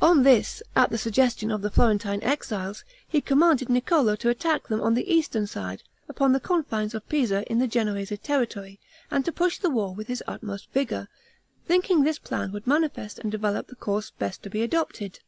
On 0.00 0.22
this, 0.22 0.62
at 0.74 0.88
the 0.88 0.96
suggestion 0.96 1.50
of 1.50 1.60
the 1.60 1.68
Florentine 1.70 2.22
exiles, 2.22 2.84
he 3.06 3.20
commanded 3.20 3.68
Niccolo 3.68 4.16
to 4.16 4.30
attack 4.30 4.66
them 4.68 4.80
on 4.80 4.94
the 4.94 5.12
eastern 5.12 5.46
side, 5.46 5.82
upon 6.08 6.32
the 6.32 6.40
confines 6.40 6.94
of 6.94 7.06
Pisa 7.10 7.44
in 7.52 7.58
the 7.58 7.66
Genoese 7.66 8.18
territory, 8.22 8.80
and 9.10 9.26
to 9.26 9.30
push 9.30 9.58
the 9.58 9.68
war 9.68 9.94
with 9.94 10.06
his 10.08 10.22
utmost 10.26 10.72
vigor, 10.72 11.06
thinking 11.66 12.02
this 12.02 12.18
plan 12.18 12.50
would 12.52 12.66
manifest 12.66 13.18
and 13.18 13.30
develop 13.30 13.66
the 13.66 13.76
course 13.76 14.08
best 14.10 14.42
to 14.42 14.48
be 14.48 14.62
adopted. 14.62 15.18